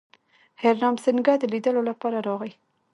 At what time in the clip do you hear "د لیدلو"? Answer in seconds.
1.39-1.81